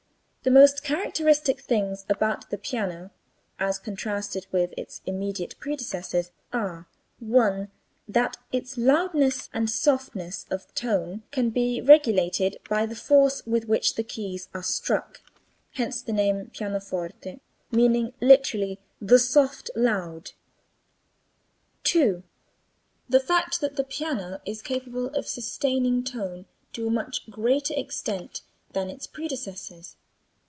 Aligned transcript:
The 0.43 0.49
most 0.49 0.83
characteristic 0.83 1.59
things 1.61 2.03
about 2.09 2.49
the 2.49 2.57
piano 2.57 3.11
as 3.59 3.77
contrasted 3.77 4.47
with 4.51 4.73
its 4.75 5.03
immediate 5.05 5.53
predecessors 5.59 6.31
are: 6.51 6.87
(1) 7.19 7.69
that 8.07 8.37
on 8.37 8.43
it 8.51 8.65
the 8.69 8.81
loudness 8.81 9.51
and 9.53 9.69
softness 9.69 10.47
of 10.49 10.65
the 10.65 10.73
tone 10.73 11.21
can 11.29 11.51
be 11.51 11.79
regulated 11.79 12.57
by 12.67 12.87
the 12.87 12.95
force 12.95 13.45
with 13.45 13.65
which 13.65 13.93
the 13.93 14.03
keys 14.03 14.49
are 14.51 14.63
struck 14.63 15.21
(hence 15.73 16.01
the 16.01 16.11
name 16.11 16.49
pianoforte 16.51 17.39
meaning 17.69 18.11
literally 18.19 18.79
the 18.99 19.19
soft 19.19 19.69
loud); 19.75 20.31
(2) 21.83 22.23
the 23.07 23.19
fact 23.19 23.61
that 23.61 23.75
the 23.75 23.83
piano 23.83 24.41
is 24.47 24.63
capable 24.63 25.09
of 25.15 25.27
sustaining 25.27 26.03
tone 26.03 26.47
to 26.73 26.87
a 26.87 26.91
much 26.91 27.29
greater 27.29 27.75
extent 27.77 28.41
than 28.73 28.89
its 28.89 29.05
predecessors. 29.05 29.97